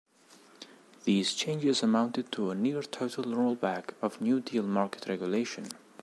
These 1.03 1.35
changes 1.35 1.83
amounted 1.83 2.31
to 2.31 2.49
a 2.49 2.55
near-total 2.55 3.23
rollback 3.25 3.91
of 4.01 4.19
New 4.19 4.39
Deal 4.39 4.63
market 4.63 5.07
regulation. 5.07 5.67